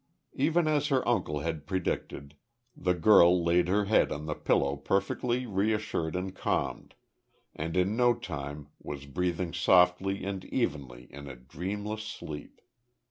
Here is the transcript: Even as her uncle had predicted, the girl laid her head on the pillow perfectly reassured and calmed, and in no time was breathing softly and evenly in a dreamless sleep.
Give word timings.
Even 0.33 0.67
as 0.67 0.87
her 0.87 1.07
uncle 1.07 1.41
had 1.41 1.67
predicted, 1.67 2.35
the 2.75 2.95
girl 2.95 3.43
laid 3.43 3.67
her 3.67 3.85
head 3.85 4.11
on 4.11 4.25
the 4.25 4.33
pillow 4.33 4.75
perfectly 4.75 5.45
reassured 5.45 6.15
and 6.15 6.33
calmed, 6.35 6.95
and 7.55 7.77
in 7.77 7.95
no 7.95 8.15
time 8.15 8.69
was 8.81 9.05
breathing 9.05 9.53
softly 9.53 10.25
and 10.25 10.43
evenly 10.45 11.03
in 11.13 11.27
a 11.27 11.35
dreamless 11.35 12.01
sleep. 12.03 12.61